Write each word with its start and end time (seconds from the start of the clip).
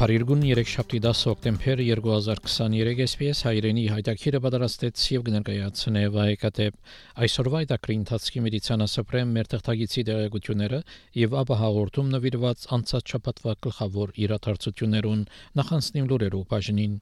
Փարիգուն 0.00 0.44
3-7 0.48 0.94
10 1.04 1.18
հոկտեմբեր 1.28 1.80
2023 1.84 3.02
SPS 3.04 3.42
հայրենի 3.44 3.82
հայտակիրը 3.92 4.38
պատրաստեց 4.46 5.02
եւ 5.12 5.26
կներկայացնե 5.26 6.04
վայեկատեպ 6.14 6.94
այսօրվա 7.26 7.60
այդակրի 7.66 7.98
ընթացքի 8.00 8.42
մեդիցինասպրեմ 8.46 9.36
մեր 9.36 9.50
թղթագիտի 9.52 10.06
դերակցությունները 10.08 10.80
եւ 11.20 11.36
ապա 11.42 11.60
հաղորդում 11.66 12.10
նվիրված 12.16 12.66
անցած 12.80 13.14
շաբաթվա 13.14 13.56
գլխավոր 13.68 14.16
իրադարձություններուն 14.24 15.28
նախանցնիմ 15.60 16.10
լուրերով 16.14 16.48
բաժնին 16.54 16.96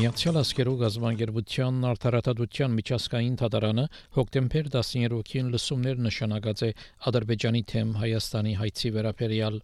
Միացյալ 0.00 0.38
Աշխարհի 0.40 0.72
գազբանգերության 0.80 1.80
արտարատadության 1.86 2.76
միջազգային 2.76 3.34
թատարանը 3.40 3.82
հոկտեմբեր 4.16 4.68
13-ին 4.76 5.50
լսումներ 5.54 5.98
նշանակած 6.06 6.62
է 6.64 6.70
Ադրբեջանի 7.10 7.60
թեմ 7.72 7.90
Հայաստանի 8.00 8.54
հայցի 8.60 8.92
վերաբերյալ 8.94 9.58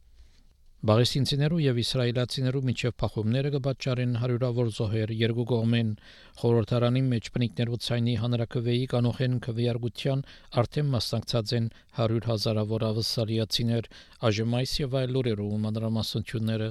Բաղեսինցիներու 0.91 1.61
եւ 1.65 1.81
իսրայելացիներու 1.83 2.63
միջև 2.69 2.97
փախումները 3.01 3.53
կպատճառեն 3.55 4.13
հարյուրավոր 4.21 4.69
զոհեր 4.77 5.15
երկու 5.23 5.47
կողմեն 5.55 5.95
խորհրդարանի 6.43 7.03
մեջ 7.17 7.33
բնիկներու 7.39 7.81
ցայնի 7.87 8.19
հանրակրվեի 8.27 8.85
կանոխեն 8.93 9.39
քվեարկության 9.49 10.27
արդեն 10.65 10.93
մասնակցած 10.97 11.57
են 11.61 11.71
100 12.03 12.21
հազարավոր 12.35 12.87
ավսալիացիներ 12.93 13.91
այս 14.37 14.77
եւ 14.85 15.01
այլ 15.01 15.17
լուրերու 15.17 15.51
մանրամասնությունները 15.65 16.71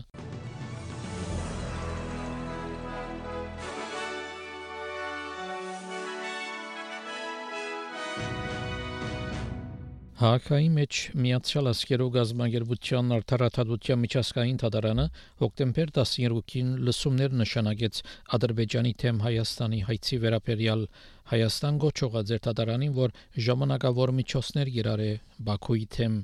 Հակայի 10.15 10.67
մեջ 10.71 10.97
Միացյալ 11.19 11.65
Աշխարհի 11.73 12.05
գազբանգերության 12.15 13.09
արդարադատության 13.15 13.99
միջազգային 14.03 14.59
թատարանը 14.61 15.05
հոկտեմբեր 15.41 15.89
12-ին 15.97 16.69
լսումներ 16.87 17.35
նշանակեց 17.41 17.99
Ադրբեջանի 18.37 18.93
թեմ 19.03 19.19
Հայաստանի 19.25 19.81
հայցի 19.89 20.19
վերաբերյալ 20.23 20.85
Հայաստան 21.33 21.81
գոչողած 21.83 22.31
էր 22.37 22.41
թատարանին, 22.47 22.95
որ 23.01 23.15
ժամանակավոր 23.49 24.15
միջոցներ 24.21 24.71
գիրարե 24.77 25.11
Բաքուի 25.51 25.85
թեմ 25.99 26.15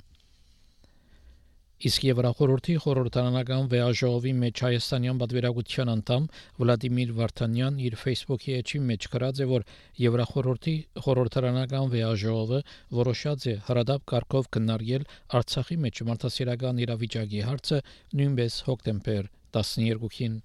Իսկ 1.82 2.04
Եվրախորհրդի 2.06 2.74
խորհրդարանական 2.82 3.64
վեաժողովի 3.72 4.32
մեջ 4.38 4.60
հայաստանյան 4.64 5.16
պատվիրակության 5.22 5.88
անդամ 5.92 6.28
Վլադիմիր 6.60 7.10
Վարդանյան 7.16 7.80
իր 7.88 7.96
Facebook-ի 8.02 8.54
էջի 8.58 8.80
մեջ 8.90 9.08
գրած 9.14 9.40
է, 9.42 9.48
որ 9.50 9.64
Եվրախորհրդի 10.02 10.76
խորհրդարանական 11.06 11.90
վեաժողովը 11.96 12.62
որոշած 13.00 13.48
է 13.50 13.56
հրադապ 13.66 14.06
կարգով 14.14 14.48
քննարկել 14.54 15.08
Արցախի 15.42 15.80
մեջ 15.88 16.02
մարդասիրական 16.12 16.80
իրավիճակի 16.86 17.44
հարցը 17.50 17.82
նույնպես 18.22 18.62
հոկտեմբեր 18.70 19.30
12-ին 19.58 20.40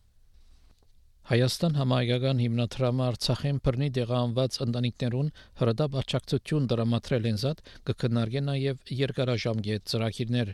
Հայաստան 1.27 1.73
համայնական 1.77 2.37
հիմնադրամը 2.39 3.03
Արցախեն 3.11 3.57
բռնի 3.67 3.87
դեղանված 3.97 4.57
ընտանիքներուն 4.65 5.31
հրադապ 5.61 5.97
աջակցություն 6.01 6.69
դրամատրել 6.71 7.27
են 7.33 7.41
զատ 7.41 7.65
կքննարկեն 7.89 8.47
նաև 8.47 8.93
երկարաժամկետ 9.01 9.91
ծրագիրներ 9.91 10.53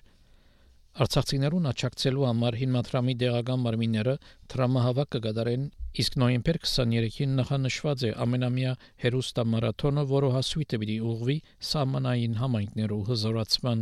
Արցախցիներուն 0.94 1.68
աչակցելու 1.72 2.26
համար 2.28 2.56
հիմնադրամի 2.60 3.14
դեղական 3.22 3.62
մարմինները 3.64 4.14
տրամահավաք 4.54 5.08
կգադարեն, 5.16 5.64
իսկ 6.04 6.18
նոյեմբեր 6.22 6.60
23-ին 6.66 7.34
նախանշված 7.40 8.04
է 8.06 8.12
ամենամյա 8.26 8.74
հերոստամարաթոնը, 9.06 10.04
որը 10.12 10.30
հասույթը 10.36 10.80
պիտի 10.84 10.98
ուղղվի 11.14 11.38
սահմանային 11.72 12.38
համայնքներու 12.44 13.00
հզորացման։ 13.10 13.82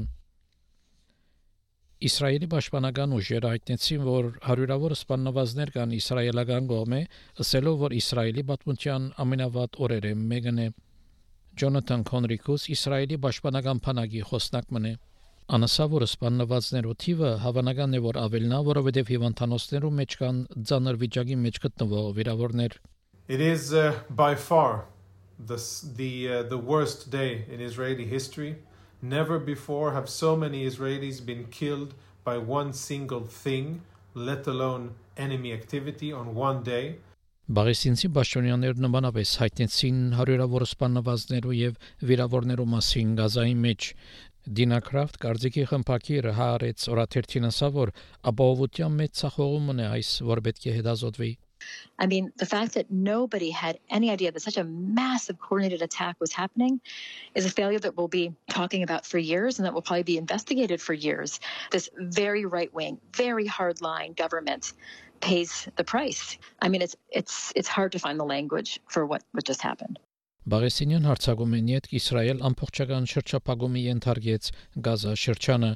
Իսրայելի 2.12 2.48
պաշտպանական 2.56 3.18
ուժերը 3.20 3.52
հայտնեցին, 3.52 4.08
որ 4.08 4.32
հարյուրավոր 4.48 4.98
սպաննվածներ 5.02 5.76
կան 5.76 6.00
իսրայելական 6.00 6.72
կողմէ, 6.72 7.02
ասելով, 7.44 7.76
որ 7.84 8.00
Իսրայելի 8.00 8.48
պատմության 8.56 9.12
ամենավատ 9.26 9.80
օրերը 9.84 10.16
մեկն 10.32 10.64
է։ 10.64 10.72
Ջոնաթան 11.62 12.08
Քոնրիկուս 12.08 12.72
Իսրայելի 12.80 13.22
պաշտպանական 13.28 13.84
բանակի 13.86 14.28
խոսնակ 14.32 14.78
մնե։ 14.80 14.96
Անասավոր 15.52 16.06
սպաննվածներու 16.06 16.94
թիվը 17.04 17.30
հավանական 17.44 17.98
է 17.98 18.00
որ 18.06 18.18
ավելնա, 18.22 18.60
որովհետև 18.68 19.10
հիվանդանոցներու 19.12 19.90
մեջ 19.98 20.16
կան 20.22 20.38
ցաներ 20.70 21.00
վիճակի 21.02 21.36
մեջ 21.46 21.60
գտնվող 21.66 22.08
վիրավորներ։ 22.20 22.78
It 23.28 23.42
is 23.42 23.74
uh, 23.74 23.92
by 24.10 24.36
far 24.36 24.86
the 25.52 25.60
the 26.00 26.12
uh, 26.38 26.44
the 26.54 26.58
worst 26.58 27.10
day 27.12 27.44
in 27.52 27.60
Israeli 27.60 28.06
history. 28.06 28.56
Never 29.02 29.40
before 29.40 29.92
have 29.92 30.08
so 30.08 30.38
many 30.38 30.66
Israelis 30.72 31.20
been 31.20 31.44
killed 31.60 31.96
by 32.24 32.38
one 32.38 32.72
single 32.72 33.26
thing, 33.44 33.82
let 34.16 34.48
alone 34.48 34.92
enemy 35.18 35.52
activity 35.52 36.14
on 36.14 36.34
one 36.34 36.64
day. 36.64 36.86
Բաղեսինցի 37.52 38.08
բաշոնյաներ 38.16 38.78
նմանապես 38.80 39.32
հայտնեցին 39.42 39.98
հարյուրավոր 40.16 40.64
սպաննվածներու 40.70 41.56
եւ 41.58 41.80
վիրավորներու 42.08 42.68
մասին 42.74 43.10
գազայի 43.18 43.56
մեջ 43.66 43.88
Դինակրաֆտ 44.59 45.17
կարծիքի 45.25 45.65
խմփակիրը 45.73 46.33
հարեց 46.37 46.85
օրաթերթին 46.93 47.49
ասավ 47.49 47.81
որ 47.81 47.93
ապահովության 48.31 49.01
մեծ 49.01 49.19
ցախողումն 49.23 49.83
է 49.83 49.89
այս 49.97 50.13
որ 50.31 50.43
պետք 50.47 50.71
է 50.71 50.77
հետազոտվի 50.77 51.33
I 51.99 52.07
mean, 52.07 52.33
the 52.37 52.47
fact 52.47 52.75
that 52.75 52.91
nobody 52.91 53.51
had 53.51 53.79
any 53.89 54.11
idea 54.11 54.31
that 54.31 54.43
such 54.43 54.57
a 54.57 54.65
massive 54.65 55.39
coordinated 55.39 55.83
attack 55.83 56.17
was 56.21 56.33
happening 56.33 56.81
is 57.35 57.47
a 57.47 57.51
failure 57.51 57.79
that 57.79 57.97
we'll 57.97 58.09
be 58.09 58.35
talking 58.51 58.83
about 58.83 59.07
for 59.07 59.19
years 59.19 59.59
and 59.59 59.67
that 59.67 59.75
will 59.75 59.83
probably 59.83 60.03
be 60.03 60.19
investigated 60.19 60.81
for 60.81 60.93
years. 60.93 61.41
This 61.71 61.89
very 61.97 62.45
right 62.45 62.73
wing, 62.75 63.01
very 63.15 63.47
hardline 63.47 64.17
government 64.17 64.75
pays 65.21 65.69
the 65.77 65.85
price. 65.85 66.37
I 66.61 66.69
mean, 66.69 66.83
it's 66.83 66.97
it's 67.11 67.53
it's 67.57 67.69
hard 67.69 67.93
to 67.93 67.99
find 67.99 68.21
the 68.21 68.25
language 68.25 68.81
for 68.89 69.07
what, 69.07 69.23
what 69.33 69.45
just 69.45 69.63
happened. 69.63 69.99
Բաղեսինյան 70.50 71.04
հարցակումին 71.06 71.68
յետ 71.70 71.88
Իսրայել 71.94 72.40
ամբողջական 72.48 73.04
շրջապագումի 73.12 73.82
ենթարկեց 73.86 74.48
Գազա 74.88 75.12
շրջանը։ 75.24 75.70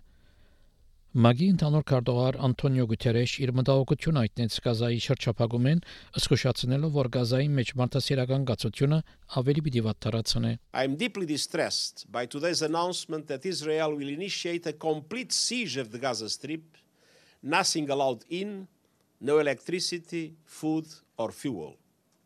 Մագի 1.26 1.50
ընդհանուր 1.54 1.86
քարտուղար 1.92 2.38
Անտոնիո 2.48 2.88
Գուտերեշ 2.92 3.36
իր 3.46 3.52
մտահոգությունը 3.60 4.24
հայտնեց 4.26 4.58
Գազայի 4.66 4.98
շրջապագումեն, 5.06 5.84
զսկուշացնելով, 6.18 6.98
որ 6.98 7.12
Գազայի 7.14 7.52
մեջ 7.62 7.72
մարդասիրական 7.84 8.50
գացությունը 8.50 9.00
ավելի 9.38 9.66
պիտի 9.70 9.86
վատթարացնե։ 9.86 10.52
I 10.74 10.84
am 10.90 10.98
deeply 10.98 11.30
distressed 11.30 12.10
by 12.10 12.26
today's 12.26 12.66
announcement 12.66 13.30
that 13.30 13.46
Israel 13.46 13.94
will 13.94 14.10
initiate 14.10 14.66
a 14.66 14.74
complete 14.74 15.32
siege 15.32 15.78
of 15.78 15.94
the 15.94 16.02
Gaza 16.02 16.28
Strip, 16.28 16.66
nothing 17.44 17.88
allowed 17.94 18.26
in, 18.28 18.68
no 19.22 19.38
electricity, 19.38 20.34
food 20.44 20.90
or 21.18 21.32
fuel. 21.32 21.78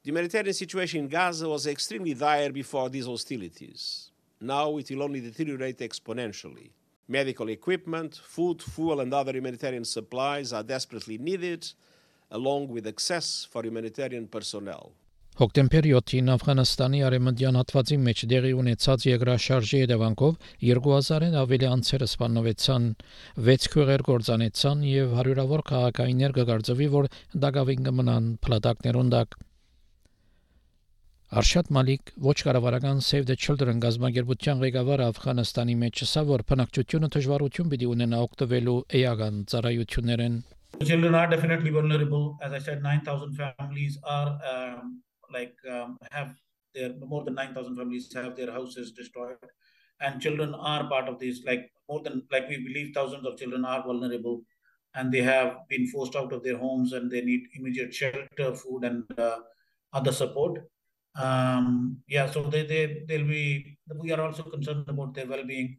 The 0.01 0.11
humanitarian 0.11 0.53
situation 0.53 1.01
in 1.01 1.07
Gaza 1.09 1.49
was 1.49 1.67
extremely 1.67 2.13
dire 2.13 2.53
before 2.53 2.89
these 2.89 3.05
hostilities. 3.05 4.11
Now 4.39 4.77
it 4.77 4.89
will 4.89 5.03
only 5.03 5.19
deteriorate 5.19 5.79
exponentially. 5.79 6.69
Medical 7.09 7.49
equipment, 7.49 8.15
food, 8.23 8.63
fuel, 8.63 9.01
and 9.01 9.13
other 9.13 9.33
humanitarian 9.33 9.83
supplies 9.83 10.53
are 10.53 10.63
desperately 10.63 11.17
needed, 11.17 11.67
along 12.31 12.69
with 12.69 12.87
access 12.87 13.45
for 13.51 13.63
humanitarian 13.63 14.27
personnel. 14.27 14.93
Հոկտեմբեր 15.39 15.85
7-ին 15.87 16.31
Աֆղանստանի 16.33 17.01
արևմտյան 17.07 17.57
հատվածի 17.59 17.97
մեջ 18.05 18.23
դեղի 18.31 18.49
ունեցած 18.59 19.05
երկրաշարժի 19.07 19.79
հետևանքով 19.83 20.33
2000-ն 20.63 21.37
ավելի 21.43 21.69
անձեր 21.73 22.03
սպաննվեցան, 22.07 22.87
6 23.49 23.69
քույրեր 23.75 24.05
կործանեցան 24.09 24.87
եւ 24.89 25.13
հարյուրավոր 25.19 25.63
քաղաքայիններ 25.71 26.35
կգարձվի, 26.39 26.89
որ 26.99 27.11
դակավին 27.45 27.87
կմնան 27.87 28.33
փլատակներուն 28.47 29.13
դակ։ 29.15 29.39
Արշադ 31.29 31.67
Մալիկ 31.69 32.11
ոչ 32.25 32.33
կառավարական 32.41 33.03
Save 33.05 33.27
the 33.29 33.35
Children 33.37 33.77
գազագերբության 33.83 34.61
ղեկավարը 34.63 35.09
Աֆղանստանի 35.11 35.73
մեջ 35.81 35.99
ասա, 36.05 36.23
որ 36.25 36.43
բնակչությունը 36.51 37.09
դժվարություն 37.15 37.67
պիտի 37.73 37.89
ունենա 37.93 38.21
օգտվելու 38.25 38.73
էական 38.99 39.37
ծառայություններեն։ 39.51 40.39
Children 40.89 41.17
are 41.19 41.27
definitely 41.33 41.73
vulnerable. 41.75 42.23
As 42.41 42.55
I 42.57 42.61
said, 42.67 42.81
9,000 42.81 43.35
families 43.37 43.99
are 44.15 44.31
um, 44.53 45.03
like 45.35 45.53
um, 45.69 45.99
have 46.09 46.33
their 46.73 46.95
more 47.13 47.21
than 47.23 47.35
9,000 47.35 47.77
families 47.77 48.09
have 48.15 48.35
their 48.35 48.51
houses 48.51 48.91
destroyed, 48.91 49.53
and 50.01 50.19
children 50.19 50.55
are 50.55 50.89
part 50.89 51.13
of 51.13 51.19
this. 51.19 51.43
Like 51.45 51.69
more 51.87 52.01
than 52.01 52.23
like 52.31 52.49
we 52.49 52.57
believe 52.57 52.95
thousands 52.95 53.27
of 53.27 53.37
children 53.37 53.65
are 53.65 53.83
vulnerable 53.83 54.41
and 54.95 55.13
they 55.13 55.21
have 55.21 55.53
been 55.69 55.85
forced 55.93 56.15
out 56.15 56.33
of 56.33 56.41
their 56.41 56.57
homes 56.57 56.93
and 56.93 57.11
they 57.11 57.21
need 57.21 57.47
immediate 57.53 57.93
shelter, 57.93 58.55
food, 58.55 58.83
and 58.83 59.19
uh, 59.19 59.37
other 59.93 60.11
support. 60.11 60.61
Um, 61.15 61.97
yeah, 62.07 62.29
so 62.29 62.43
they, 62.43 62.65
they, 62.65 63.03
they'll 63.07 63.27
be, 63.27 63.77
we 63.99 64.11
are 64.11 64.21
also 64.21 64.43
concerned 64.43 64.85
about 64.87 65.13
their 65.13 65.27
well 65.27 65.45
being, 65.45 65.77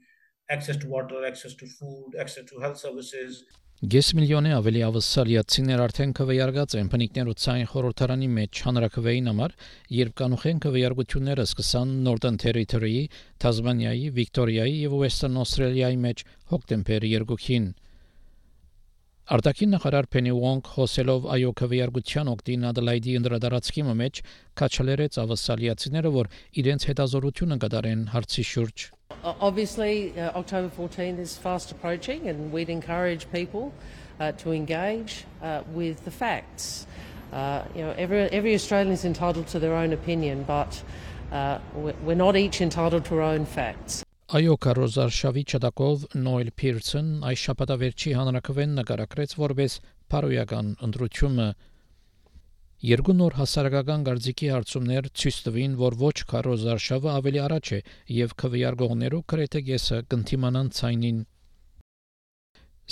access 0.50 0.76
to 0.78 0.88
water, 0.88 1.24
access 1.24 1.54
to 1.54 1.66
food, 1.66 2.16
access 2.18 2.44
to 2.50 2.60
health 2.60 2.78
services. 2.78 3.44
Գես 3.80 4.10
միլիոնի 4.12 4.50
ավելի 4.52 4.80
ավսալիացիներ 4.84 5.80
արդեն 5.80 6.10
կվեարկած 6.18 6.74
են 6.76 6.88
բնիկներու 6.92 7.34
ցային 7.42 7.70
խորհրդարանի 7.70 8.26
մեջ 8.36 8.60
հանրակրվեին 8.66 9.30
համար, 9.30 9.54
երբ 9.98 10.16
կանուխեն 10.20 10.60
կվեարկությունները 10.66 11.46
սկսան 11.48 11.94
Northern 12.04 12.36
Territory-ի, 12.44 13.06
Թազմանիայի, 13.40 14.10
Վիկտորիայի 14.18 14.74
եւ 14.82 14.98
Western 15.00 15.40
Australia-ի 15.40 15.96
մեջ 16.04 16.24
հոկտեմբեր 16.52 17.08
2-ին։ 17.14 17.70
Արտաքին 19.30 19.70
նախարար 19.76 20.06
Փենի 20.10 20.30
Ուոնգ 20.34 20.68
խոսելով 20.74 21.26
այո 21.30 21.50
քվեարկության 21.60 22.30
օկտին 22.32 22.64
Ադելայդի 22.70 23.12
ընդրադարձքի 23.20 23.84
մեջ 24.00 24.18
կաչալերեց 24.58 25.18
ավասալիացիները, 25.22 26.10
որ 26.16 26.30
իրենց 26.62 26.86
հետազորությունը 26.90 27.58
կդարեն 27.64 28.02
հարցի 28.14 28.44
շուրջ։ 28.50 28.86
Obviously, 29.22 30.18
uh, 30.18 30.32
October 30.34 30.66
14th 30.74 31.22
is 31.22 31.36
fast 31.38 31.70
approaching, 31.70 32.26
and 32.26 32.50
we'd 32.50 32.74
encourage 32.74 33.30
people 33.30 33.70
uh, 34.18 34.32
to 34.42 34.50
engage 34.50 35.24
uh, 35.42 35.62
with 35.72 36.04
the 36.04 36.10
facts. 36.10 36.88
Uh, 37.32 37.62
you 37.76 37.82
know, 37.82 37.94
every, 37.96 38.26
every 38.34 38.54
Australian 38.54 38.90
is 38.90 39.04
entitled 39.04 39.46
to 39.46 39.60
their 39.60 39.74
own 39.74 39.92
opinion, 39.92 40.42
but 40.42 40.82
uh, 41.30 41.58
we're 42.02 42.18
not 42.18 42.34
each 42.34 42.60
entitled 42.60 43.04
to 43.04 43.14
our 43.14 43.22
own 43.38 43.46
facts. 43.46 44.02
Այո, 44.30 44.52
Կարոզարշավի 44.62 45.42
չդակով 45.50 46.02
Նոյլ 46.22 46.50
Փիրսն 46.60 47.06
այս 47.26 47.40
շաբաթավերջի 47.46 48.10
հանրակրվեն 48.14 48.76
նկարագրեց 48.78 49.32
որպես 49.40 49.74
փարոյական 50.12 50.68
ընտրությունը 50.86 51.46
Երկու 52.90 53.14
նոր 53.20 53.36
հասարակական 53.40 54.04
գարձիկի 54.06 54.52
հարցումներ 54.54 55.08
ցույց 55.22 55.40
տվին, 55.48 55.74
որ 55.80 55.96
ոչ 56.04 56.14
Կարոզարշավը 56.30 57.10
ավելի 57.14 57.42
առաջ 57.46 57.72
է 57.74 57.80
եւ 58.20 58.36
քվեարկողներու 58.44 59.20
քրեթե 59.34 59.64
գեսը 59.66 60.00
կընթիմանան 60.14 60.70
ցայնին 60.78 61.20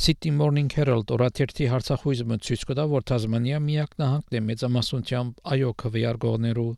City 0.09 0.35
Morning 0.43 0.75
Herald 0.75 1.15
օրաթերթի 1.15 1.71
հարցախույզը 1.71 2.43
ցույց 2.49 2.67
կտա, 2.73 2.91
որ 2.99 3.09
Թազմանիա 3.13 3.63
միակ 3.71 3.97
նահանգն 4.03 4.43
է 4.43 4.45
մեծամասնությամբ 4.51 5.41
այո 5.55 5.73
քվեարկողներու 5.87 6.71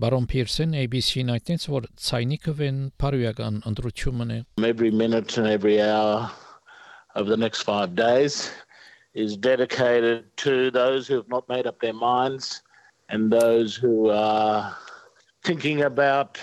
Բարոն 0.00 0.26
Փիրսեն 0.32 0.74
ABC-ին 0.80 1.30
այդտենց 1.34 1.64
որ 1.72 1.86
ցայնիկը 2.08 2.52
վեն 2.60 2.78
բարոյական 3.02 3.58
ընտրությունն 3.70 4.30
է 4.36 4.38
Every 4.68 4.90
minute 4.90 5.36
and 5.36 5.46
every 5.46 5.76
hour 5.82 6.30
of 7.14 7.26
the 7.26 7.36
next 7.36 7.68
5 7.68 7.94
days 7.94 8.50
is 9.14 9.36
dedicated 9.36 10.24
to 10.44 10.70
those 10.70 11.06
who 11.06 11.16
have 11.16 11.28
not 11.28 11.48
made 11.48 11.66
up 11.66 11.80
their 11.80 11.92
minds 11.92 12.62
and 13.10 13.30
those 13.30 13.74
who 13.74 14.08
are 14.08 14.74
thinking 15.44 15.82
about 15.82 16.38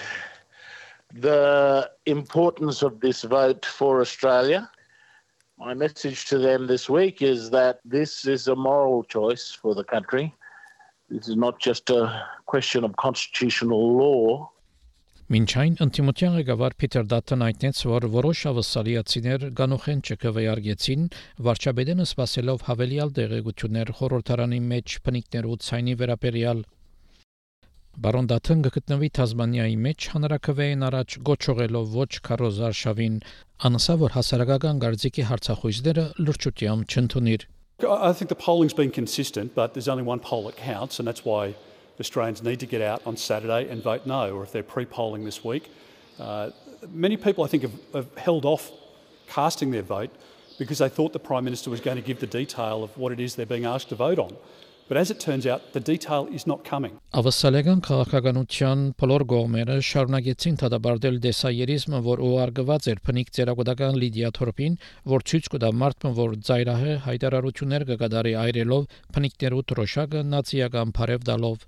the 1.14 1.90
importance 2.06 2.84
of 2.84 3.00
this 3.00 3.24
vote 3.24 3.66
for 3.66 4.02
Australia. 4.02 4.70
My 5.58 5.74
message 5.74 6.26
to 6.26 6.38
them 6.38 6.68
this 6.68 6.90
week 6.90 7.22
is 7.22 7.50
that 7.52 7.80
this 7.86 8.26
is 8.26 8.48
a 8.48 8.56
moral 8.56 9.04
choice 9.04 9.52
for 9.52 9.74
the 9.74 9.84
country. 9.84 10.36
This 11.13 11.29
is 11.29 11.37
not 11.37 11.61
just 11.61 11.91
a 11.91 12.03
question 12.47 12.85
of 12.85 12.97
constitutional 12.97 13.83
law. 14.03 14.49
Մինչ 15.33 15.51
այն 15.63 15.75
ընդդիմության 15.85 16.35
ղեկավար 16.39 16.75
Փիթեր 16.81 17.05
Դաթն 17.11 17.45
հայտնեց, 17.47 17.83
որ 17.91 18.07
որոշ 18.15 18.41
ավսալիացիներ 18.51 19.45
գանոխեն 19.61 20.01
ՉԿՎ-ի 20.09 20.47
արգեցին, 20.55 21.05
վարչապետենը 21.49 22.07
սпасելով 22.09 22.65
հավելյալ 22.69 23.15
դեղեցություններ 23.21 23.93
խորհրդարանի 24.01 24.61
մեջ 24.73 24.97
փնիկներու 25.09 25.57
ցայնի 25.69 25.97
վերաբերյալ 26.03 26.65
Բարոն 28.03 28.29
Դաթն 28.33 28.67
գտնվի 28.73 29.09
Թազմանիայի 29.21 29.75
մեջ 29.87 30.11
հանրակրվեին 30.17 30.87
առաջ 30.89 31.17
գոչողելով 31.29 31.97
ոչ 32.03 32.13
քարոզարշավին, 32.29 33.19
անսա 33.69 33.97
որ 34.05 34.17
հասարակական 34.17 34.81
գործիքի 34.89 35.27
հարցախույզները 35.33 36.07
լրջությամբ 36.29 36.97
չընդունիր։ 36.97 37.51
I 37.85 38.13
think 38.13 38.29
the 38.29 38.35
polling's 38.35 38.75
been 38.75 38.91
consistent, 38.91 39.55
but 39.55 39.75
there's 39.75 39.89
only 39.89 40.03
one 40.03 40.21
poll 40.21 40.45
that 40.45 40.57
counts, 40.57 40.99
and 40.99 41.09
that's 41.09 41.25
why 41.25 41.55
Australians 42.01 42.43
need 42.43 42.61
to 42.61 42.67
get 42.67 42.81
out 42.81 43.03
on 43.07 43.17
Saturday 43.17 43.69
and 43.69 43.83
vote 43.83 44.07
no, 44.07 44.35
or 44.35 44.43
if 44.43 44.53
they're 44.53 44.63
pre 44.63 44.85
polling 44.85 45.25
this 45.25 45.45
week. 45.45 45.71
Uh, 46.19 46.51
many 46.91 47.17
people, 47.17 47.45
I 47.45 47.47
think, 47.47 47.63
have, 47.63 47.73
have, 47.95 48.17
held 48.17 48.45
off 48.45 48.71
casting 49.29 49.71
their 49.71 49.83
vote 49.83 50.11
because 50.59 50.79
they 50.79 50.89
thought 50.89 51.13
the 51.13 51.19
Prime 51.19 51.45
Minister 51.45 51.71
was 51.71 51.81
going 51.81 51.97
to 51.97 52.03
give 52.03 52.21
the 52.21 52.27
detail 52.27 52.85
of 52.85 52.97
what 52.97 53.13
it 53.13 53.21
is 53.21 53.35
they're 53.35 53.47
being 53.47 53.65
asked 53.65 53.89
to 53.89 53.95
vote 53.95 54.19
on. 54.19 54.37
But 54.93 55.01
as 55.01 55.11
it 55.11 55.21
turns 55.21 55.47
out, 55.47 55.73
the 55.73 55.81
detail 55.81 56.29
is 56.37 56.45
not 56.47 56.61
coming. 56.69 56.99
Ավասալեգան 57.17 57.79
քաղաքականության 57.87 58.81
բոլոր 59.01 59.23
կողմերը 59.31 59.77
շարունակեցին 59.89 60.59
դադարել 60.63 61.17
դեսայերիզմը, 61.27 62.01
որ 62.09 62.23
ուղարկված 62.27 62.89
էր 62.93 62.99
փնիկ 63.07 63.31
ծերագուտական 63.39 63.97
Լիդիա 64.03 64.31
Թորպին, 64.39 64.75
որ 65.13 65.25
ցույց 65.33 65.49
կտա 65.55 65.71
մարդուն, 65.81 66.17
որ 66.19 66.37
ծայրահե 66.49 66.97
հայտարարություններ 67.09 67.87
կգադարի 67.89 68.35
այրելով 68.43 68.83
փնիկներու 69.17 69.65
տրոշակը 69.73 70.25
նացիական 70.35 70.93
բարև 71.01 71.25
դալով։ 71.33 71.65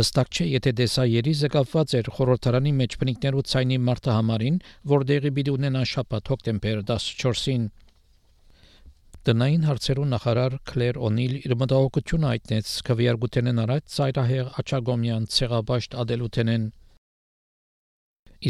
Հստակ 0.00 0.28
չէ, 0.34 0.48
եթե 0.58 0.72
դեսայերիզը 0.80 1.52
կապված 1.54 1.94
էր 2.00 2.10
խորհրդարանի 2.18 2.72
մեջ 2.80 2.98
փնիկներու 3.04 3.46
ցայնի 3.52 3.78
մարտահամարին, 3.86 4.58
որ 4.90 5.06
դեղի 5.12 5.32
պիտի 5.38 5.54
ունենա 5.54 5.84
շաբաթ 5.94 6.34
հոկտեմբեր 6.34 6.82
14-ին։ 6.90 7.70
Տնային 9.20 9.64
հարցերու 9.68 10.04
նախարար 10.10 10.54
Քլեր 10.70 10.98
Օնիլ 11.06 11.32
իր 11.40 11.52
մտահոգությունը 11.60 12.28
հայտնեց 12.30 12.68
քվեարկութենեն 12.88 13.58
առաջ 13.64 13.82
ծայրահեղ 13.94 14.46
աչագոմյան 14.62 15.26
ցեղաբաշտ 15.34 15.96
ադելութենեն 16.02 16.64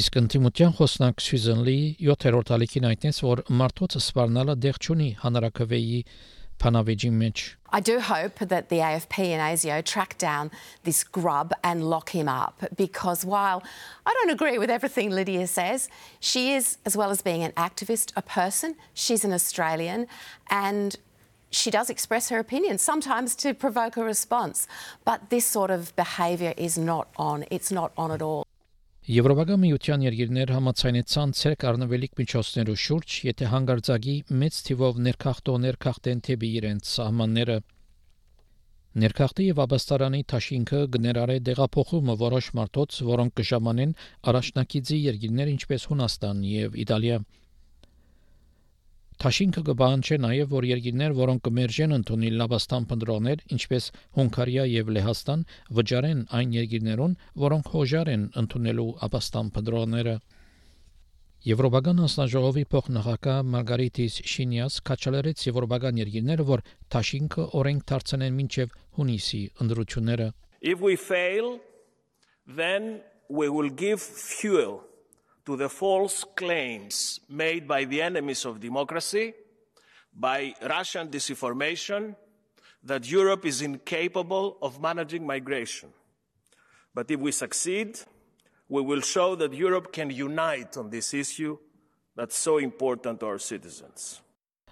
Իսկ 0.00 0.18
ընդդիմության 0.20 0.76
խոսնակ 0.78 1.24
Սյուզեն 1.26 1.64
Լի 1.66 1.74
7-րդ 2.06 2.52
ալիքին 2.54 2.86
հայտնեց, 2.86 3.18
որ 3.26 3.42
մարդոց 3.50 3.96
սպառնալը 3.98 4.54
դեղ 4.62 4.78
չունի 4.78 5.08
հանրակրվեի 5.24 5.98
I 7.72 7.80
do 7.80 8.00
hope 8.00 8.38
that 8.38 8.68
the 8.68 8.76
AFP 8.76 9.18
and 9.18 9.40
ASIO 9.40 9.84
track 9.84 10.18
down 10.18 10.50
this 10.84 11.02
grub 11.02 11.52
and 11.64 11.88
lock 11.88 12.10
him 12.10 12.28
up 12.28 12.64
because 12.76 13.24
while 13.24 13.62
I 14.04 14.12
don't 14.12 14.30
agree 14.30 14.58
with 14.58 14.70
everything 14.70 15.10
Lydia 15.10 15.46
says, 15.46 15.88
she 16.20 16.52
is, 16.52 16.78
as 16.84 16.96
well 16.96 17.10
as 17.10 17.22
being 17.22 17.42
an 17.42 17.52
activist, 17.52 18.12
a 18.16 18.22
person. 18.22 18.76
She's 18.94 19.24
an 19.24 19.32
Australian 19.32 20.06
and 20.50 20.96
she 21.50 21.70
does 21.70 21.90
express 21.90 22.28
her 22.28 22.38
opinion, 22.38 22.78
sometimes 22.78 23.34
to 23.36 23.54
provoke 23.54 23.96
a 23.96 24.04
response. 24.04 24.68
But 25.04 25.30
this 25.30 25.46
sort 25.46 25.70
of 25.70 25.94
behaviour 25.96 26.54
is 26.56 26.78
not 26.78 27.08
on. 27.16 27.44
It's 27.50 27.72
not 27.72 27.92
on 27.96 28.12
at 28.12 28.22
all. 28.22 28.46
Եվրոպական 29.08 29.62
միության 29.62 30.02
երկիրներ 30.04 30.50
համաձայնեցան 30.52 31.30
ցերկ 31.38 31.62
առնվելիք 31.70 32.18
միջոցներու 32.20 32.74
շուրջ, 32.82 33.14
եթե 33.26 33.46
հանգարձակի 33.48 34.16
մեծ 34.42 34.58
թիվով 34.66 34.98
ներքախտողներ 35.06 35.78
քաղտեն 35.84 36.20
թեպի 36.26 36.50
իրենց 36.60 36.90
սահմանները։ 36.90 37.56
Ներքախտի 39.00 39.46
եւ 39.48 39.62
ապաստարանի 39.64 40.20
թաշինքը 40.34 40.82
գներարե 40.98 41.38
դեղափոխումը 41.48 42.16
որոշ 42.20 42.52
մարդոց, 42.60 43.00
որոնք 43.08 43.34
կժամանեն 43.40 43.96
առաջնակիցի 44.34 44.98
երկիրներ 45.08 45.52
ինչպես 45.56 45.88
Հունաստան 45.94 46.44
եւ 46.50 46.76
Իտալիա։ 46.84 47.18
Թաշինքը 49.20 49.62
կբանջի 49.66 50.16
նաև 50.24 50.52
որ 50.54 50.64
երկիրներ, 50.64 51.14
որոնք 51.18 51.42
կմերժեն 51.44 51.90
ընդունի 51.96 52.28
լավաստան 52.40 52.86
փնդրողներ, 52.88 53.42
ինչպես 53.52 53.88
Հունգարիա 54.16 54.64
եւ 54.70 54.92
Լեհաստան, 54.96 55.42
վճարեն 55.76 56.22
այն 56.38 56.54
երկիրներուն, 56.56 57.16
որոնք 57.44 57.68
հոժար 57.74 58.10
են 58.14 58.24
ընդունելու 58.40 58.88
ապաստան 59.08 59.52
փնդրողները։ 59.58 60.16
Եվրոպական 61.50 62.02
անձնաժողովի 62.06 62.64
փոխնախագահ 62.72 63.44
Մարգարիտիս 63.52 64.18
Շինյաս 64.32 64.80
կաչալերեց 64.88 65.46
եվրոպական 65.50 66.00
երկիրները, 66.00 66.50
որ 66.56 66.64
Թաշինքը 66.96 67.48
օրենք 67.60 67.88
դարձնեն 67.92 68.36
մինչև 68.40 68.76
հունիսի 68.96 69.42
ընդրությունները։ 69.64 70.32
If 70.60 70.80
we 70.80 70.96
fail, 70.96 71.60
then 72.48 73.00
we 73.28 73.52
will 73.52 73.68
give 73.68 74.00
fuel 74.00 74.80
to 75.46 75.56
the 75.56 75.68
false 75.68 76.24
claims 76.36 77.20
made 77.28 77.66
by 77.66 77.84
the 77.84 78.02
enemies 78.02 78.44
of 78.44 78.60
democracy, 78.60 79.34
by 80.14 80.54
Russian 80.62 81.08
disinformation, 81.08 82.14
that 82.82 83.10
Europe 83.10 83.44
is 83.44 83.62
incapable 83.62 84.56
of 84.62 84.80
managing 84.80 85.26
migration. 85.26 85.90
But 86.94 87.10
if 87.10 87.20
we 87.20 87.32
succeed, 87.32 87.98
we 88.68 88.82
will 88.82 89.00
show 89.00 89.34
that 89.36 89.52
Europe 89.52 89.92
can 89.92 90.10
unite 90.10 90.76
on 90.76 90.90
this 90.90 91.12
issue 91.14 91.58
that's 92.16 92.36
so 92.36 92.58
important 92.58 93.20
to 93.20 93.26
our 93.26 93.38
citizens. 93.38 94.20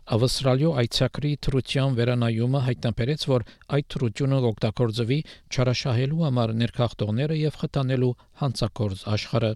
Ավստրալիո 0.09 0.71
այցակրի 0.81 1.31
թրության 1.45 1.97
վերանայումը 1.99 2.61
հայտնաբերեց, 2.65 3.25
որ 3.29 3.43
այդ 3.77 3.87
թրությունը 3.93 4.39
օգտագործվի 4.51 5.19
չարաշահելու 5.53 6.23
համար 6.25 6.53
ներքախտողները 6.63 7.37
եւ 7.37 7.59
խթանելու 7.61 8.15
հանցակորձ 8.41 9.03
աշխարհը։ 9.15 9.51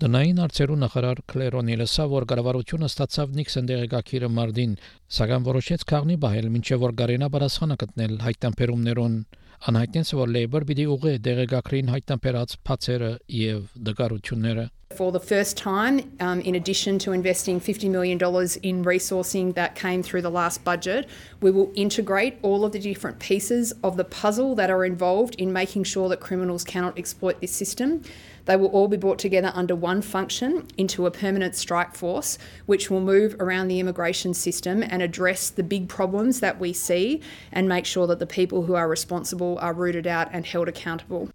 Դնային 0.00 0.38
արծերու 0.40 0.76
նախարար 0.80 1.18
Կլերոնի 1.28 1.74
լսա, 1.76 2.04
որ 2.08 2.24
կառավարությունը 2.30 2.88
ստացավ 2.88 3.34
Նիքսեն 3.36 3.66
դեղեկակիրը 3.68 4.30
մարտին, 4.36 4.72
սակայն 5.16 5.44
որոշեց 5.50 5.84
քաղնի 5.92 6.16
բահել, 6.22 6.48
մինչև 6.56 6.80
որ 6.86 6.94
գարենա 7.02 7.28
բարասխանը 7.36 7.76
գտնել 7.84 8.16
հայտնաբերումներուն 8.24 9.20
անհայտեց, 9.68 10.16
որ 10.22 10.34
Labour 10.38 10.68
պիտի 10.72 10.90
ուղղի 10.96 11.16
դեղեկակրին 11.28 11.94
հայտնաբերած 12.00 12.58
փացերը 12.70 13.14
եւ 13.44 13.80
դգարությունները 13.90 14.66
For 14.96 15.12
the 15.12 15.20
first 15.20 15.56
time, 15.56 16.10
um, 16.18 16.40
in 16.40 16.56
addition 16.56 16.98
to 16.98 17.12
investing 17.12 17.60
$50 17.60 17.88
million 17.88 18.18
in 18.18 18.84
resourcing 18.84 19.54
that 19.54 19.76
came 19.76 20.02
through 20.02 20.22
the 20.22 20.30
last 20.30 20.64
budget, 20.64 21.08
we 21.40 21.52
will 21.52 21.70
integrate 21.76 22.40
all 22.42 22.64
of 22.64 22.72
the 22.72 22.80
different 22.80 23.20
pieces 23.20 23.72
of 23.84 23.96
the 23.96 24.04
puzzle 24.04 24.56
that 24.56 24.68
are 24.68 24.84
involved 24.84 25.36
in 25.36 25.52
making 25.52 25.84
sure 25.84 26.08
that 26.08 26.18
criminals 26.18 26.64
cannot 26.64 26.98
exploit 26.98 27.40
this 27.40 27.52
system. 27.52 28.02
They 28.46 28.56
will 28.56 28.66
all 28.68 28.88
be 28.88 28.96
brought 28.96 29.20
together 29.20 29.52
under 29.54 29.76
one 29.76 30.02
function 30.02 30.66
into 30.76 31.06
a 31.06 31.10
permanent 31.12 31.54
strike 31.54 31.94
force, 31.94 32.36
which 32.66 32.90
will 32.90 33.00
move 33.00 33.36
around 33.38 33.68
the 33.68 33.78
immigration 33.78 34.34
system 34.34 34.82
and 34.82 35.02
address 35.02 35.50
the 35.50 35.62
big 35.62 35.88
problems 35.88 36.40
that 36.40 36.58
we 36.58 36.72
see 36.72 37.20
and 37.52 37.68
make 37.68 37.86
sure 37.86 38.08
that 38.08 38.18
the 38.18 38.26
people 38.26 38.64
who 38.64 38.74
are 38.74 38.88
responsible 38.88 39.56
are 39.62 39.72
rooted 39.72 40.08
out 40.08 40.28
and 40.32 40.46
held 40.46 40.66
accountable. 40.66 41.30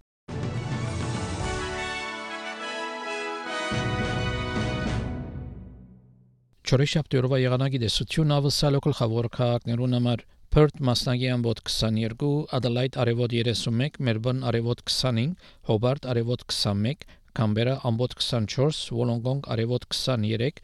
Չորեշաբթի 6.66 7.18
օրվա 7.20 7.38
եղանակի 7.38 7.78
դեսություն 7.78 8.32
ավսալո 8.34 8.78
գլխավոր 8.84 9.26
քաղաքներուն 9.36 9.92
համար. 9.96 10.22
Perth 10.54 10.80
մասնագի 10.88 11.28
ամբոտ 11.34 11.60
22, 11.68 12.30
Adelaide 12.58 12.98
արևոտ 13.02 13.34
31, 13.38 14.00
Melbourne 14.08 14.42
արևոտ 14.50 14.80
25, 14.90 15.36
Hobart 15.68 16.08
արևոտ 16.10 16.42
21, 16.50 17.04
Canberra 17.38 17.76
ամբոտ 17.90 18.16
24, 18.18 18.80
Wollongong 18.98 19.46
արևոտ 19.54 19.86
23, 19.94 20.58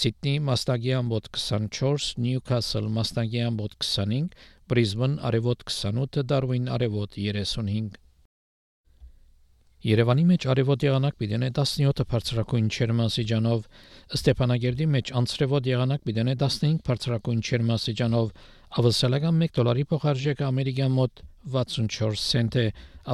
Sydney 0.00 0.42
մասնագի 0.50 0.92
ամբոտ 0.98 1.30
24, 1.38 2.10
Newcastle 2.26 2.92
մասնագի 2.98 3.40
ամբոտ 3.46 3.78
25, 3.86 4.36
Brisbane 4.68 5.16
արևոտ 5.30 5.64
28, 5.64 6.28
Darwin 6.34 6.68
արևոտ 6.76 7.16
35 7.16 7.96
Երևանի 9.83 10.23
մեջ 10.29 10.45
արևոտ 10.47 10.83
եղանակ 10.85 11.15
պիտենե 11.19 11.47
17 11.57 12.05
բարձրակույն 12.13 12.69
չերմասիջանով, 12.71 13.65
Ստեփանագերդի 14.15 14.87
մեջ 14.93 15.11
անցրևոտ 15.19 15.67
եղանակ 15.73 16.05
պիտենե 16.07 16.35
15 16.43 16.79
բարձրակույն 16.87 17.43
չերմասիջանով, 17.43 18.31
ավսալական 18.79 19.43
1 19.43 19.53
դոլարի 19.59 19.85
փոխարժեքը 19.91 20.47
ամերիկյան 20.47 20.97
մոտ 21.03 21.23
64 21.59 22.23
سنت 22.23 22.59
է, 22.63 22.67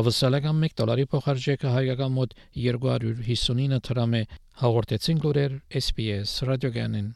ավսալական 0.03 0.65
1 0.69 0.79
դոլարի 0.83 1.09
փոխարժեքը 1.15 1.75
հայկական 1.79 2.17
մոտ 2.21 2.37
259 2.69 3.85
դրամ 3.89 4.19
է, 4.21 4.25
հաղորդեցին 4.61 5.23
լուրեր 5.25 5.61
SPS 5.81 6.35
ռադիոգանին։ 6.51 7.15